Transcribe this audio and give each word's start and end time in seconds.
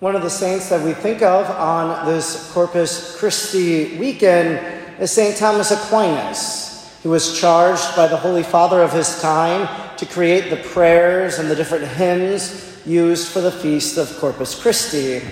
One 0.00 0.16
of 0.16 0.22
the 0.22 0.30
saints 0.30 0.70
that 0.70 0.84
we 0.84 0.92
think 0.92 1.22
of 1.22 1.48
on 1.50 2.04
this 2.04 2.52
Corpus 2.52 3.16
Christi 3.16 3.96
weekend 3.96 4.60
is 5.00 5.12
St. 5.12 5.36
Thomas 5.36 5.70
Aquinas. 5.70 6.98
He 7.00 7.08
was 7.08 7.38
charged 7.38 7.94
by 7.94 8.08
the 8.08 8.16
Holy 8.16 8.42
Father 8.42 8.82
of 8.82 8.92
his 8.92 9.20
time 9.22 9.68
to 9.96 10.04
create 10.04 10.50
the 10.50 10.56
prayers 10.56 11.38
and 11.38 11.48
the 11.48 11.54
different 11.54 11.86
hymns 11.86 12.82
used 12.84 13.28
for 13.28 13.40
the 13.40 13.52
feast 13.52 13.96
of 13.96 14.18
Corpus 14.18 14.60
Christi. 14.60 15.22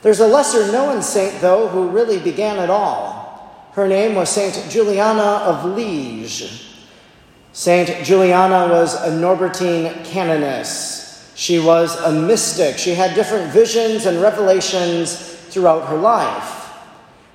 There's 0.00 0.20
a 0.20 0.26
lesser 0.26 0.72
known 0.72 1.02
saint, 1.02 1.40
though, 1.42 1.68
who 1.68 1.88
really 1.88 2.18
began 2.18 2.58
it 2.58 2.70
all. 2.70 3.70
Her 3.74 3.86
name 3.86 4.14
was 4.14 4.30
Saint 4.30 4.70
Juliana 4.70 5.44
of 5.44 5.76
Liege. 5.76 6.72
Saint 7.52 8.04
Juliana 8.04 8.72
was 8.72 8.94
a 8.94 9.10
Norbertine 9.10 10.04
canoness. 10.04 10.97
She 11.38 11.60
was 11.60 11.94
a 12.00 12.10
mystic. 12.10 12.78
She 12.78 12.94
had 12.94 13.14
different 13.14 13.52
visions 13.52 14.06
and 14.06 14.20
revelations 14.20 15.36
throughout 15.50 15.86
her 15.86 15.96
life. 15.96 16.72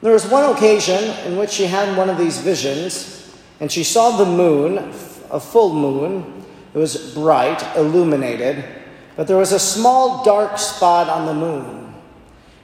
There 0.01 0.11
was 0.11 0.27
one 0.27 0.53
occasion 0.53 1.01
in 1.25 1.37
which 1.37 1.51
she 1.51 1.67
had 1.67 1.97
one 1.97 2.09
of 2.09 2.17
these 2.17 2.37
visions, 2.39 3.33
and 3.61 3.71
she 3.71 3.85
saw 3.85 4.17
the 4.17 4.25
moon, 4.25 4.77
a 5.31 5.39
full 5.39 5.73
moon. 5.73 6.43
It 6.73 6.77
was 6.77 7.13
bright, 7.13 7.63
illuminated, 7.77 8.65
but 9.15 9.25
there 9.25 9.37
was 9.37 9.53
a 9.53 9.59
small 9.59 10.21
dark 10.25 10.57
spot 10.57 11.07
on 11.07 11.25
the 11.25 11.33
moon. 11.33 11.95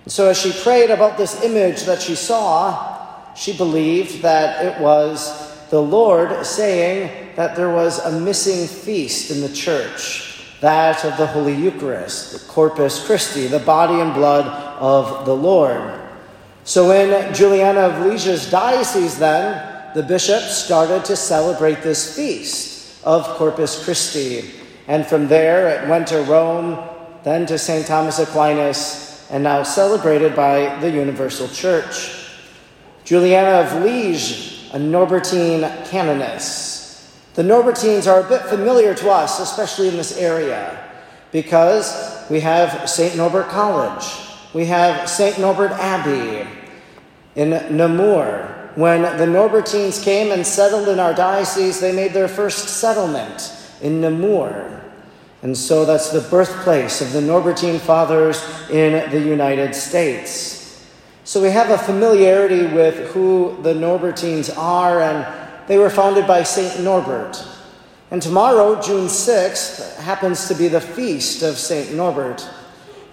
And 0.04 0.12
so, 0.12 0.28
as 0.28 0.38
she 0.38 0.52
prayed 0.52 0.92
about 0.92 1.18
this 1.18 1.42
image 1.42 1.84
that 1.84 2.02
she 2.02 2.16
saw, 2.16 3.34
she 3.34 3.56
believed 3.56 4.24
that 4.24 4.66
it 4.66 4.82
was 4.82 5.56
the 5.70 5.82
Lord 5.82 6.46
saying 6.46 7.34
that 7.38 7.56
there 7.56 7.70
was 7.70 8.00
a 8.00 8.20
missing 8.20 8.68
feast 8.68 9.32
in 9.32 9.40
the 9.40 9.56
church, 9.56 10.29
that 10.62 11.06
of 11.06 11.18
the 11.18 11.28
Holy 11.28 11.56
Eucharist, 11.56 12.34
the 12.34 12.52
Corpus 12.52 13.06
Christi, 13.06 13.48
the 13.48 13.60
body 13.60 14.02
and 14.02 14.14
blood 14.14 14.46
of 14.80 15.26
the 15.26 15.36
Lord. 15.36 16.00
So, 16.64 16.92
in 16.92 17.34
Juliana 17.34 17.82
of 17.82 18.06
Liege's 18.06 18.50
diocese, 18.52 19.18
then, 19.18 19.94
the 19.96 20.04
bishops 20.04 20.56
started 20.56 21.06
to 21.06 21.16
celebrate 21.16 21.82
this 21.82 22.16
feast 22.16 23.04
of 23.04 23.26
Corpus 23.38 23.84
Christi. 23.84 24.52
And 24.88 25.06
from 25.06 25.28
there, 25.28 25.70
it 25.70 25.90
went 25.90 26.08
to 26.10 26.22
Rome, 26.24 26.78
then 27.24 27.46
to 27.48 27.58
St. 27.58 27.88
Thomas 27.88 28.20
Aquinas, 28.20 29.28
and 29.32 29.44
now 29.44 29.64
celebrated 29.64 30.36
by 30.36 30.80
the 30.80 30.92
Universal 30.92 31.50
Church. 31.50 32.28
Juliana 33.04 33.66
of 33.66 33.84
Liege, 33.84 34.70
a 34.74 34.78
Norbertine 34.78 35.90
canoness. 35.90 36.79
The 37.40 37.46
Norbertines 37.46 38.06
are 38.06 38.20
a 38.20 38.28
bit 38.28 38.42
familiar 38.42 38.94
to 38.96 39.12
us, 39.12 39.40
especially 39.40 39.88
in 39.88 39.96
this 39.96 40.18
area, 40.18 40.78
because 41.32 42.28
we 42.30 42.42
have 42.42 42.90
St. 42.90 43.16
Norbert 43.16 43.48
College, 43.48 44.04
we 44.54 44.66
have 44.66 45.10
St. 45.10 45.40
Norbert 45.40 45.72
Abbey 45.72 46.46
in 47.38 47.52
Namur. 47.78 48.72
When 48.76 49.04
the 49.04 49.26
Norbertines 49.26 50.04
came 50.04 50.34
and 50.34 50.46
settled 50.46 50.90
in 50.90 51.00
our 51.00 51.14
diocese, 51.14 51.80
they 51.80 51.94
made 51.94 52.12
their 52.12 52.28
first 52.28 52.68
settlement 52.82 53.54
in 53.82 54.02
Namur. 54.02 54.84
And 55.42 55.58
so 55.58 55.86
that's 55.86 56.10
the 56.10 56.20
birthplace 56.20 57.00
of 57.00 57.14
the 57.14 57.22
Norbertine 57.22 57.80
Fathers 57.80 58.44
in 58.70 59.10
the 59.12 59.22
United 59.22 59.74
States. 59.76 60.86
So 61.24 61.42
we 61.42 61.52
have 61.52 61.70
a 61.70 61.78
familiarity 61.78 62.66
with 62.66 63.14
who 63.14 63.58
the 63.62 63.76
Norbertines 63.76 64.54
are, 64.58 65.02
and 65.02 65.49
they 65.70 65.78
were 65.78 65.92
founded 65.92 66.26
by 66.26 66.42
St. 66.42 66.84
Norbert. 66.84 67.46
And 68.10 68.20
tomorrow, 68.20 68.82
June 68.82 69.06
6th, 69.06 69.98
happens 69.98 70.48
to 70.48 70.56
be 70.56 70.68
the 70.68 70.82
feast 70.82 71.44
of 71.44 71.60
St. 71.60 71.94
Norbert. 71.94 72.50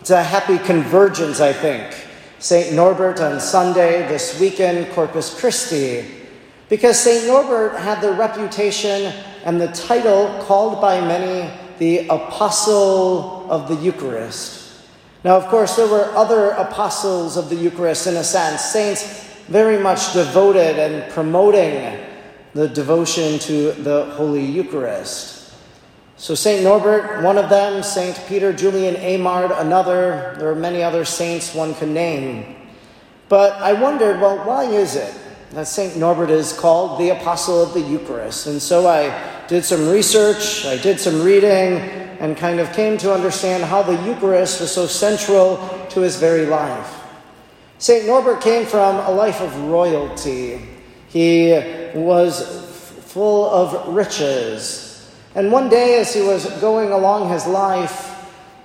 It's 0.00 0.08
a 0.08 0.22
happy 0.22 0.56
convergence, 0.56 1.38
I 1.38 1.52
think. 1.52 1.94
St. 2.38 2.74
Norbert 2.74 3.20
on 3.20 3.40
Sunday, 3.40 4.08
this 4.08 4.40
weekend, 4.40 4.90
Corpus 4.94 5.38
Christi, 5.38 6.06
because 6.70 6.98
St. 6.98 7.26
Norbert 7.26 7.78
had 7.78 8.00
the 8.00 8.12
reputation 8.12 9.12
and 9.44 9.60
the 9.60 9.68
title 9.68 10.42
called 10.44 10.80
by 10.80 10.98
many 10.98 11.50
the 11.76 12.08
apostle 12.08 13.46
of 13.52 13.68
the 13.68 13.76
Eucharist. 13.76 14.80
Now, 15.24 15.36
of 15.36 15.44
course, 15.48 15.76
there 15.76 15.88
were 15.88 16.10
other 16.16 16.52
apostles 16.52 17.36
of 17.36 17.50
the 17.50 17.56
Eucharist 17.56 18.06
in 18.06 18.16
a 18.16 18.24
sense, 18.24 18.64
saints 18.64 19.28
very 19.46 19.76
much 19.76 20.14
devoted 20.14 20.78
and 20.78 21.12
promoting 21.12 22.15
the 22.56 22.66
devotion 22.66 23.38
to 23.38 23.72
the 23.72 24.06
Holy 24.16 24.42
Eucharist. 24.42 25.52
So, 26.16 26.34
St. 26.34 26.64
Norbert, 26.64 27.22
one 27.22 27.36
of 27.36 27.50
them, 27.50 27.82
St. 27.82 28.18
Peter 28.26 28.50
Julian 28.50 28.94
Eymard, 28.94 29.60
another. 29.60 30.34
There 30.38 30.48
are 30.48 30.54
many 30.54 30.82
other 30.82 31.04
saints 31.04 31.54
one 31.54 31.74
could 31.74 31.90
name. 31.90 32.56
But 33.28 33.60
I 33.60 33.74
wondered, 33.74 34.22
well, 34.22 34.38
why 34.46 34.64
is 34.64 34.96
it 34.96 35.14
that 35.50 35.68
St. 35.68 35.98
Norbert 35.98 36.30
is 36.30 36.54
called 36.54 36.98
the 36.98 37.10
Apostle 37.10 37.62
of 37.62 37.74
the 37.74 37.82
Eucharist? 37.82 38.46
And 38.46 38.62
so 38.62 38.88
I 38.88 39.12
did 39.48 39.62
some 39.62 39.90
research, 39.90 40.64
I 40.64 40.78
did 40.78 40.98
some 40.98 41.22
reading, 41.22 41.76
and 42.20 42.38
kind 42.38 42.58
of 42.58 42.72
came 42.72 42.96
to 42.98 43.12
understand 43.12 43.64
how 43.64 43.82
the 43.82 44.02
Eucharist 44.06 44.62
was 44.62 44.72
so 44.72 44.86
central 44.86 45.58
to 45.90 46.00
his 46.00 46.16
very 46.16 46.46
life. 46.46 47.02
St. 47.76 48.06
Norbert 48.06 48.40
came 48.40 48.64
from 48.64 48.96
a 48.96 49.10
life 49.10 49.42
of 49.42 49.54
royalty. 49.64 50.66
He 51.08 51.52
was 51.98 52.42
full 53.06 53.50
of 53.50 53.94
riches. 53.94 55.10
And 55.34 55.52
one 55.52 55.68
day, 55.68 55.98
as 56.00 56.14
he 56.14 56.22
was 56.22 56.46
going 56.60 56.92
along 56.92 57.30
his 57.30 57.46
life, 57.46 58.12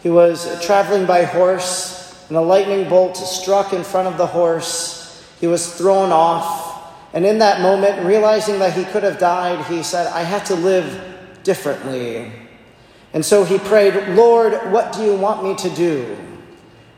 he 0.02 0.10
was 0.10 0.64
traveling 0.66 1.06
by 1.06 1.24
horse, 1.24 2.26
and 2.30 2.38
a 2.38 2.42
lightning 2.42 2.90
bolt 2.90 3.18
struck 3.18 3.74
in 3.74 3.84
front 3.84 4.08
of 4.08 4.18
the 4.18 4.28
horse. 4.28 5.28
He 5.40 5.48
was 5.48 5.76
thrown 5.76 6.12
off, 6.12 6.94
and 7.14 7.26
in 7.26 7.40
that 7.40 7.62
moment, 7.62 8.06
realizing 8.06 8.60
that 8.60 8.74
he 8.74 8.86
could 8.86 9.04
have 9.04 9.20
died, 9.20 9.66
he 9.66 9.84
said, 9.84 10.08
I 10.08 10.24
had 10.24 10.46
to 10.46 10.56
live 10.56 11.44
differently. 11.44 12.32
And 13.14 13.26
so 13.26 13.44
he 13.44 13.58
prayed, 13.58 14.16
Lord, 14.16 14.54
what 14.72 14.94
do 14.94 15.04
you 15.04 15.16
want 15.16 15.44
me 15.44 15.56
to 15.56 15.70
do? 15.76 16.18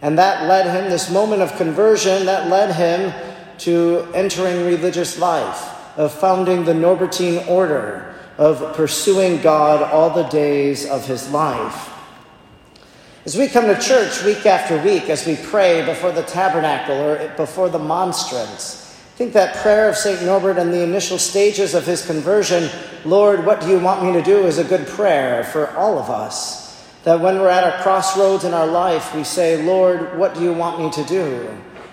And 0.01 0.17
that 0.19 0.47
led 0.47 0.67
him, 0.67 0.91
this 0.91 1.09
moment 1.09 1.41
of 1.41 1.55
conversion, 1.55 2.25
that 2.25 2.49
led 2.49 2.75
him 2.75 3.13
to 3.59 4.07
entering 4.13 4.65
religious 4.65 5.17
life, 5.17 5.71
of 5.95 6.11
founding 6.11 6.65
the 6.65 6.73
Norbertine 6.73 7.47
order, 7.47 8.15
of 8.37 8.75
pursuing 8.75 9.41
God 9.41 9.81
all 9.83 10.09
the 10.09 10.23
days 10.29 10.89
of 10.89 11.05
his 11.05 11.29
life. 11.29 11.91
As 13.25 13.37
we 13.37 13.47
come 13.47 13.67
to 13.67 13.79
church 13.79 14.23
week 14.25 14.45
after 14.45 14.81
week, 14.83 15.09
as 15.09 15.25
we 15.25 15.37
pray 15.37 15.85
before 15.85 16.11
the 16.11 16.23
tabernacle 16.23 16.95
or 16.95 17.29
before 17.37 17.69
the 17.69 17.79
monstrance, 17.79 18.79
I 19.13 19.15
think 19.15 19.33
that 19.33 19.55
prayer 19.57 19.87
of 19.87 19.95
St. 19.95 20.23
Norbert 20.23 20.57
in 20.57 20.71
the 20.71 20.83
initial 20.83 21.19
stages 21.19 21.75
of 21.75 21.85
his 21.85 22.05
conversion, 22.05 22.69
Lord, 23.05 23.45
what 23.45 23.61
do 23.61 23.69
you 23.69 23.79
want 23.79 24.03
me 24.03 24.11
to 24.13 24.21
do, 24.21 24.45
is 24.47 24.57
a 24.57 24.63
good 24.63 24.87
prayer 24.87 25.43
for 25.43 25.69
all 25.77 25.99
of 25.99 26.09
us. 26.09 26.83
That 27.03 27.19
when 27.19 27.39
we're 27.39 27.49
at 27.49 27.79
a 27.79 27.83
crossroads 27.83 28.43
in 28.43 28.53
our 28.53 28.65
life, 28.65 29.13
we 29.13 29.23
say, 29.23 29.61
Lord, 29.63 30.17
what 30.17 30.33
do 30.33 30.41
you 30.41 30.51
want 30.51 30.79
me 30.79 30.89
to 30.91 31.03
do? 31.03 31.47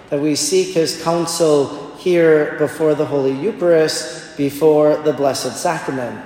That 0.09 0.21
we 0.21 0.34
seek 0.34 0.75
his 0.75 1.03
counsel 1.03 1.89
here 2.00 2.56
before 2.59 2.94
the 2.94 3.05
Holy 3.05 3.33
Eucharist, 3.33 4.37
before 4.37 4.97
the 4.97 5.12
Blessed 5.12 5.56
Sacrament. 5.56 6.25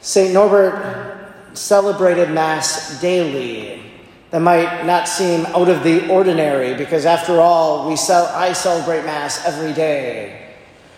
St. 0.00 0.32
Norbert 0.32 1.32
celebrated 1.52 2.30
Mass 2.30 3.00
daily 3.00 3.82
that 4.30 4.40
might 4.40 4.84
not 4.84 5.06
seem 5.06 5.46
out 5.46 5.68
of 5.68 5.84
the 5.84 6.08
ordinary 6.10 6.74
because 6.74 7.06
after 7.06 7.40
all 7.40 7.86
we 7.88 7.94
I 7.94 8.52
celebrate 8.52 9.04
mass 9.04 9.46
every 9.46 9.72
day. 9.72 10.54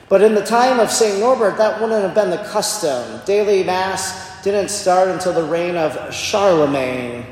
But 0.08 0.22
in 0.22 0.34
the 0.34 0.44
time 0.44 0.80
of 0.80 0.90
St. 0.90 1.20
Norbert 1.20 1.58
that 1.58 1.80
wouldn't 1.80 2.02
have 2.02 2.14
been 2.14 2.30
the 2.30 2.42
custom. 2.48 3.20
Daily 3.26 3.62
mass 3.62 4.42
didn't 4.42 4.70
start 4.70 5.08
until 5.08 5.32
the 5.32 5.42
reign 5.42 5.76
of 5.76 6.14
Charlemagne. 6.14 7.26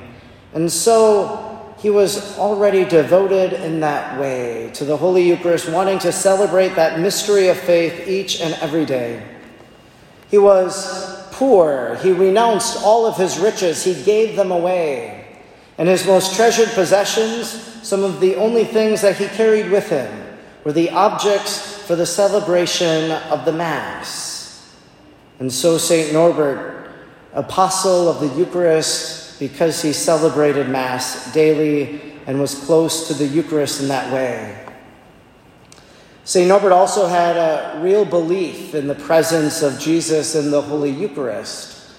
And 0.52 0.70
so 0.70 1.43
he 1.84 1.90
was 1.90 2.38
already 2.38 2.82
devoted 2.86 3.52
in 3.52 3.80
that 3.80 4.18
way 4.18 4.70
to 4.72 4.86
the 4.86 4.96
Holy 4.96 5.28
Eucharist, 5.28 5.68
wanting 5.68 5.98
to 5.98 6.12
celebrate 6.12 6.70
that 6.76 6.98
mystery 6.98 7.48
of 7.48 7.58
faith 7.58 8.08
each 8.08 8.40
and 8.40 8.54
every 8.62 8.86
day. 8.86 9.22
He 10.30 10.38
was 10.38 11.28
poor. 11.32 11.98
He 12.02 12.10
renounced 12.10 12.82
all 12.82 13.04
of 13.04 13.18
his 13.18 13.38
riches. 13.38 13.84
He 13.84 14.02
gave 14.02 14.34
them 14.34 14.50
away. 14.50 15.26
And 15.76 15.86
his 15.86 16.06
most 16.06 16.36
treasured 16.36 16.70
possessions, 16.70 17.48
some 17.86 18.02
of 18.02 18.18
the 18.18 18.36
only 18.36 18.64
things 18.64 19.02
that 19.02 19.18
he 19.18 19.26
carried 19.26 19.70
with 19.70 19.90
him, 19.90 20.10
were 20.64 20.72
the 20.72 20.88
objects 20.88 21.82
for 21.82 21.96
the 21.96 22.06
celebration 22.06 23.10
of 23.28 23.44
the 23.44 23.52
Mass. 23.52 24.74
And 25.38 25.52
so, 25.52 25.76
St. 25.76 26.14
Norbert, 26.14 26.90
apostle 27.34 28.08
of 28.08 28.20
the 28.20 28.38
Eucharist, 28.38 29.23
because 29.38 29.82
he 29.82 29.92
celebrated 29.92 30.68
Mass 30.68 31.32
daily 31.32 32.00
and 32.26 32.40
was 32.40 32.54
close 32.54 33.08
to 33.08 33.14
the 33.14 33.26
Eucharist 33.26 33.80
in 33.80 33.88
that 33.88 34.12
way. 34.12 34.60
St. 36.24 36.48
Norbert 36.48 36.72
also 36.72 37.06
had 37.06 37.36
a 37.36 37.80
real 37.82 38.06
belief 38.06 38.74
in 38.74 38.86
the 38.86 38.94
presence 38.94 39.60
of 39.62 39.78
Jesus 39.78 40.34
in 40.34 40.50
the 40.50 40.62
Holy 40.62 40.90
Eucharist. 40.90 41.92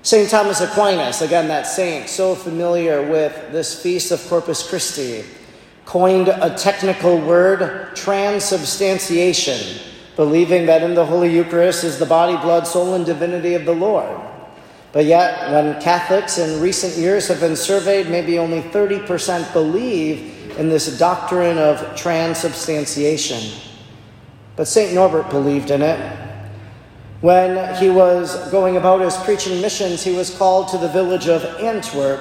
St. 0.00 0.30
Thomas 0.30 0.60
Aquinas, 0.60 1.20
again, 1.20 1.48
that 1.48 1.66
saint, 1.66 2.08
so 2.08 2.34
familiar 2.34 3.02
with 3.02 3.34
this 3.52 3.82
feast 3.82 4.12
of 4.12 4.26
Corpus 4.28 4.66
Christi, 4.66 5.24
coined 5.84 6.28
a 6.28 6.54
technical 6.56 7.18
word, 7.18 7.94
transubstantiation, 7.94 9.82
believing 10.14 10.64
that 10.66 10.82
in 10.82 10.94
the 10.94 11.04
Holy 11.04 11.34
Eucharist 11.34 11.84
is 11.84 11.98
the 11.98 12.06
body, 12.06 12.36
blood, 12.38 12.66
soul, 12.66 12.94
and 12.94 13.04
divinity 13.04 13.54
of 13.54 13.66
the 13.66 13.74
Lord. 13.74 14.18
But 14.92 15.04
yet, 15.04 15.50
when 15.52 15.80
Catholics 15.80 16.38
in 16.38 16.60
recent 16.60 16.96
years 16.96 17.28
have 17.28 17.40
been 17.40 17.56
surveyed, 17.56 18.08
maybe 18.08 18.38
only 18.38 18.62
30% 18.62 19.52
believe 19.52 20.58
in 20.58 20.68
this 20.68 20.98
doctrine 20.98 21.58
of 21.58 21.94
transubstantiation. 21.96 23.60
But 24.56 24.68
St. 24.68 24.94
Norbert 24.94 25.28
believed 25.28 25.70
in 25.70 25.82
it. 25.82 25.98
When 27.20 27.74
he 27.76 27.90
was 27.90 28.50
going 28.50 28.76
about 28.76 29.00
his 29.00 29.16
preaching 29.18 29.60
missions, 29.60 30.02
he 30.02 30.14
was 30.14 30.34
called 30.36 30.68
to 30.68 30.78
the 30.78 30.88
village 30.88 31.28
of 31.28 31.44
Antwerp. 31.60 32.20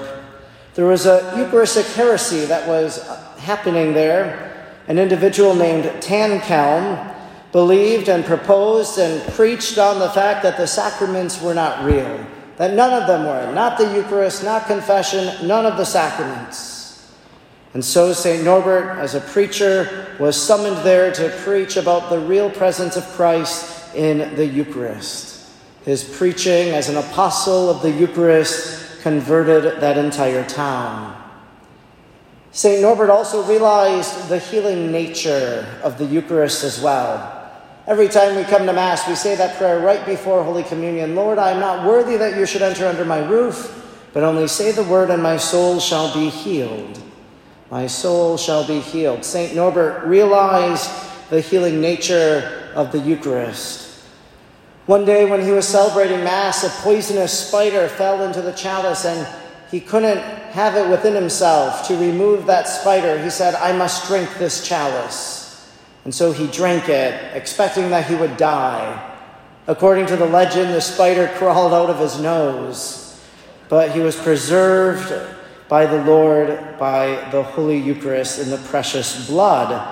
There 0.73 0.85
was 0.85 1.05
a 1.05 1.33
Eucharistic 1.37 1.85
heresy 1.87 2.45
that 2.45 2.67
was 2.67 3.07
happening 3.37 3.93
there. 3.93 4.73
An 4.87 4.99
individual 4.99 5.55
named 5.55 5.91
Tanchelm 6.01 7.13
believed 7.51 8.09
and 8.09 8.25
proposed 8.25 8.99
and 8.99 9.21
preached 9.33 9.77
on 9.77 9.99
the 9.99 10.09
fact 10.09 10.43
that 10.43 10.57
the 10.57 10.67
sacraments 10.67 11.41
were 11.41 11.53
not 11.53 11.85
real, 11.85 12.25
that 12.57 12.73
none 12.73 12.93
of 12.93 13.07
them 13.07 13.25
were, 13.25 13.53
not 13.53 13.77
the 13.77 13.93
Eucharist, 13.93 14.43
not 14.43 14.67
confession, 14.67 15.47
none 15.47 15.65
of 15.65 15.77
the 15.77 15.85
sacraments. 15.85 16.75
And 17.73 17.83
so 17.83 18.13
St. 18.13 18.43
Norbert, 18.43 18.97
as 18.99 19.15
a 19.15 19.19
preacher, 19.19 20.15
was 20.17 20.41
summoned 20.41 20.77
there 20.85 21.11
to 21.11 21.29
preach 21.43 21.75
about 21.75 22.09
the 22.09 22.19
real 22.19 22.49
presence 22.49 22.95
of 22.95 23.03
Christ 23.03 23.93
in 23.93 24.35
the 24.35 24.45
Eucharist. 24.45 25.51
His 25.83 26.03
preaching 26.03 26.69
as 26.69 26.87
an 26.87 26.95
apostle 26.95 27.69
of 27.69 27.81
the 27.81 27.91
Eucharist 27.91 29.01
converted 29.01 29.81
that 29.81 29.97
entire 29.97 30.45
town. 30.45 31.21
St. 32.51 32.81
Norbert 32.81 33.09
also 33.09 33.43
realized 33.43 34.29
the 34.29 34.39
healing 34.39 34.89
nature 34.89 35.67
of 35.83 35.97
the 35.97 36.05
Eucharist 36.05 36.63
as 36.63 36.79
well. 36.79 37.44
Every 37.87 38.07
time 38.07 38.35
we 38.35 38.43
come 38.43 38.65
to 38.65 38.73
Mass, 38.73 39.07
we 39.07 39.13
say 39.13 39.35
that 39.35 39.57
prayer 39.57 39.79
right 39.79 40.03
before 40.07 40.43
Holy 40.43 40.63
Communion 40.63 41.13
Lord, 41.13 41.37
I 41.37 41.51
am 41.51 41.59
not 41.59 41.85
worthy 41.85 42.17
that 42.17 42.35
you 42.35 42.47
should 42.47 42.63
enter 42.63 42.87
under 42.87 43.05
my 43.05 43.19
roof, 43.19 43.85
but 44.11 44.23
only 44.23 44.47
say 44.47 44.71
the 44.71 44.83
word, 44.83 45.11
and 45.11 45.21
my 45.21 45.37
soul 45.37 45.79
shall 45.79 46.11
be 46.11 46.29
healed. 46.29 46.99
My 47.69 47.85
soul 47.85 48.37
shall 48.37 48.65
be 48.65 48.79
healed. 48.79 49.23
St. 49.23 49.55
Norbert 49.55 50.03
realized 50.03 50.89
the 51.29 51.41
healing 51.41 51.79
nature 51.79 52.71
of 52.73 52.91
the 52.91 52.97
Eucharist. 52.97 54.01
One 54.87 55.05
day, 55.05 55.29
when 55.29 55.41
he 55.41 55.51
was 55.51 55.67
celebrating 55.67 56.23
Mass, 56.23 56.63
a 56.63 56.69
poisonous 56.81 57.47
spider 57.47 57.87
fell 57.87 58.23
into 58.23 58.41
the 58.41 58.53
chalice, 58.53 59.05
and 59.05 59.27
he 59.69 59.79
couldn't 59.79 60.19
have 60.53 60.75
it 60.75 60.89
within 60.89 61.13
himself 61.13 61.87
to 61.87 61.95
remove 61.97 62.47
that 62.47 62.67
spider. 62.67 63.21
He 63.23 63.29
said, 63.29 63.53
I 63.53 63.77
must 63.77 64.07
drink 64.07 64.27
this 64.39 64.67
chalice. 64.67 65.44
And 66.05 66.13
so 66.13 66.31
he 66.31 66.47
drank 66.47 66.87
it, 66.87 67.35
expecting 67.35 67.89
that 67.89 68.05
he 68.05 68.15
would 68.15 68.37
die. 68.37 69.13
According 69.67 70.05
to 70.07 70.15
the 70.15 70.27
legend, 70.27 70.73
the 70.73 70.81
spider 70.81 71.27
crawled 71.35 71.73
out 71.73 71.89
of 71.89 71.99
his 71.99 72.19
nose, 72.19 73.19
but 73.67 73.91
he 73.91 73.99
was 73.99 74.15
preserved 74.15 75.11
by 75.67 75.87
the 75.87 76.03
Lord 76.03 76.77
by 76.77 77.27
the 77.31 77.41
Holy 77.41 77.79
Eucharist 77.79 78.39
in 78.39 78.51
the 78.51 78.57
precious 78.69 79.27
blood. 79.27 79.91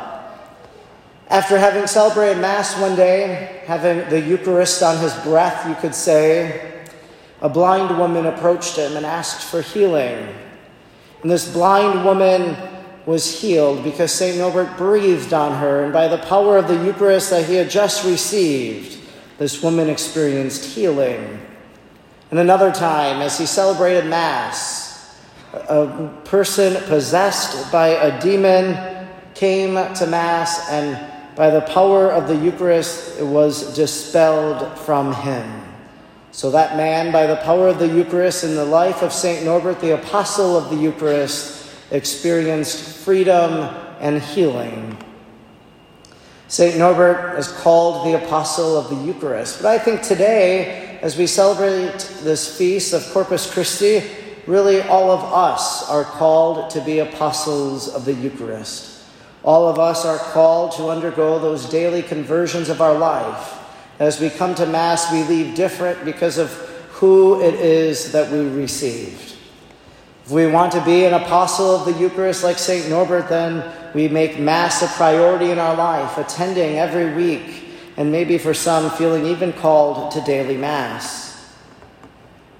After 1.29 1.57
having 1.57 1.87
celebrated 1.87 2.39
Mass 2.39 2.79
one 2.79 2.95
day, 2.95 3.63
having 3.65 4.07
the 4.09 4.21
Eucharist 4.21 4.83
on 4.83 4.99
his 4.99 5.15
breath, 5.21 5.67
you 5.67 5.73
could 5.75 5.95
say, 5.95 6.85
a 7.41 7.49
blind 7.49 7.97
woman 7.97 8.27
approached 8.27 8.77
him 8.77 8.95
and 8.95 9.05
asked 9.05 9.41
for 9.41 9.61
healing. 9.61 10.27
And 11.23 11.31
this 11.31 11.51
blind 11.51 12.05
woman 12.05 12.55
was 13.05 13.41
healed 13.41 13.83
because 13.83 14.11
St. 14.11 14.37
Norbert 14.37 14.77
breathed 14.77 15.33
on 15.33 15.59
her, 15.59 15.83
and 15.83 15.91
by 15.91 16.07
the 16.07 16.19
power 16.19 16.57
of 16.57 16.67
the 16.67 16.85
Eucharist 16.85 17.29
that 17.31 17.45
he 17.45 17.55
had 17.55 17.69
just 17.69 18.05
received, 18.05 18.97
this 19.37 19.61
woman 19.61 19.89
experienced 19.89 20.63
healing. 20.63 21.39
And 22.31 22.39
another 22.39 22.71
time, 22.71 23.21
as 23.21 23.37
he 23.37 23.45
celebrated 23.45 24.05
Mass, 24.05 25.19
a 25.53 26.09
person 26.25 26.81
possessed 26.85 27.71
by 27.71 27.89
a 27.89 28.19
demon 28.21 29.07
came 29.35 29.75
to 29.95 30.07
Mass, 30.07 30.69
and 30.69 30.97
by 31.35 31.49
the 31.49 31.61
power 31.61 32.11
of 32.11 32.27
the 32.27 32.35
Eucharist, 32.35 33.19
it 33.19 33.25
was 33.25 33.75
dispelled 33.75 34.77
from 34.79 35.13
him. 35.13 35.61
So 36.31 36.49
that 36.51 36.77
man, 36.77 37.11
by 37.11 37.27
the 37.27 37.35
power 37.37 37.67
of 37.67 37.79
the 37.79 37.87
Eucharist 37.87 38.43
in 38.43 38.55
the 38.55 38.65
life 38.65 39.03
of 39.03 39.13
St. 39.13 39.45
Norbert, 39.45 39.79
the 39.79 39.93
apostle 39.93 40.57
of 40.57 40.69
the 40.69 40.75
Eucharist, 40.75 41.62
experienced 41.93 42.97
freedom 43.05 43.73
and 44.01 44.21
healing. 44.21 44.97
St. 46.49 46.77
Norbert 46.77 47.39
is 47.39 47.47
called 47.47 48.05
the 48.05 48.21
Apostle 48.23 48.77
of 48.77 48.89
the 48.89 48.95
Eucharist. 48.95 49.61
But 49.61 49.69
I 49.69 49.79
think 49.79 50.01
today, 50.01 50.99
as 51.01 51.17
we 51.17 51.27
celebrate 51.27 51.99
this 52.21 52.57
feast 52.57 52.93
of 52.93 53.07
Corpus 53.13 53.51
Christi, 53.51 54.03
really 54.45 54.81
all 54.81 55.11
of 55.11 55.23
us 55.33 55.89
are 55.89 56.03
called 56.03 56.69
to 56.71 56.81
be 56.81 56.99
apostles 56.99 57.87
of 57.87 58.05
the 58.05 58.13
Eucharist. 58.13 59.03
All 59.43 59.67
of 59.67 59.77
us 59.79 60.05
are 60.05 60.17
called 60.17 60.71
to 60.73 60.89
undergo 60.89 61.39
those 61.39 61.69
daily 61.69 62.01
conversions 62.01 62.69
of 62.69 62.81
our 62.81 62.97
life. 62.97 63.59
As 63.99 64.19
we 64.19 64.29
come 64.29 64.55
to 64.55 64.65
Mass, 64.65 65.11
we 65.11 65.23
leave 65.23 65.55
different 65.55 66.03
because 66.05 66.37
of 66.37 66.51
who 66.91 67.41
it 67.41 67.55
is 67.55 68.11
that 68.13 68.31
we 68.31 68.39
received. 68.39 69.32
If 70.25 70.31
we 70.31 70.47
want 70.47 70.71
to 70.71 70.85
be 70.85 71.03
an 71.03 71.13
apostle 71.13 71.75
of 71.75 71.83
the 71.83 71.99
Eucharist 71.99 72.45
like 72.45 72.57
St. 72.57 72.89
Norbert, 72.89 73.27
then 73.27 73.69
we 73.93 74.07
make 74.07 74.39
Mass 74.39 74.81
a 74.81 74.87
priority 74.95 75.51
in 75.51 75.59
our 75.59 75.75
life, 75.75 76.17
attending 76.17 76.77
every 76.77 77.13
week, 77.13 77.65
and 77.97 78.09
maybe 78.09 78.37
for 78.37 78.53
some, 78.53 78.89
feeling 78.91 79.25
even 79.25 79.51
called 79.51 80.13
to 80.13 80.21
daily 80.21 80.55
Mass. 80.55 81.53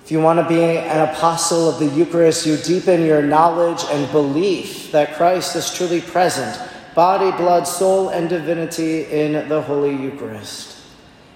If 0.04 0.12
you 0.12 0.20
want 0.20 0.40
to 0.40 0.48
be 0.50 0.62
an 0.62 1.08
apostle 1.08 1.70
of 1.70 1.80
the 1.80 1.86
Eucharist, 1.86 2.46
you 2.46 2.58
deepen 2.58 3.06
your 3.06 3.22
knowledge 3.22 3.86
and 3.90 4.12
belief 4.12 4.92
that 4.92 5.16
Christ 5.16 5.56
is 5.56 5.74
truly 5.74 6.02
present, 6.02 6.60
body, 6.94 7.32
blood, 7.38 7.64
soul, 7.64 8.10
and 8.10 8.28
divinity 8.28 9.04
in 9.04 9.48
the 9.48 9.62
Holy 9.62 9.96
Eucharist. 9.96 10.80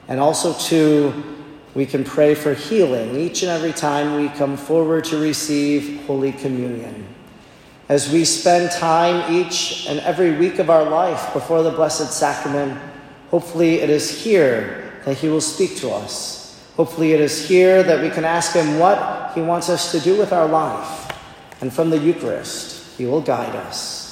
And 0.10 0.20
also 0.20 0.52
to 0.68 1.37
we 1.78 1.86
can 1.86 2.04
pray 2.04 2.34
for 2.34 2.56
healing 2.56 3.16
each 3.16 3.44
and 3.44 3.52
every 3.52 3.72
time 3.72 4.20
we 4.20 4.30
come 4.30 4.58
forward 4.58 5.04
to 5.04 5.16
receive 5.16 6.04
Holy 6.08 6.32
Communion. 6.32 7.06
As 7.88 8.12
we 8.12 8.26
spend 8.26 8.72
time 8.72 9.32
each 9.32 9.86
and 9.88 10.00
every 10.00 10.32
week 10.40 10.58
of 10.58 10.72
our 10.72 10.84
life 10.84 11.32
before 11.34 11.62
the 11.62 11.70
Blessed 11.70 12.12
Sacrament, 12.12 12.76
hopefully 13.30 13.76
it 13.76 13.92
is 13.92 14.24
here 14.24 14.92
that 15.06 15.18
He 15.18 15.30
will 15.30 15.40
speak 15.40 15.78
to 15.78 15.92
us. 15.92 16.68
Hopefully 16.78 17.14
it 17.14 17.22
is 17.22 17.48
here 17.48 17.84
that 17.84 18.02
we 18.02 18.10
can 18.10 18.26
ask 18.26 18.54
Him 18.54 18.80
what 18.80 19.34
He 19.36 19.42
wants 19.42 19.70
us 19.70 19.92
to 19.92 20.00
do 20.00 20.18
with 20.18 20.34
our 20.34 20.48
life. 20.48 21.16
And 21.62 21.72
from 21.72 21.92
the 21.92 22.00
Eucharist, 22.00 22.98
He 22.98 23.06
will 23.06 23.22
guide 23.22 23.56
us. 23.56 24.07